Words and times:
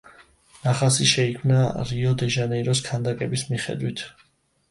ნახაზი 0.61 1.05
შეიქმნა 1.09 1.59
რიო-დე-ჟანეიროს 1.91 2.81
ქანდაკების 2.87 3.43
მიხედვით. 3.51 4.05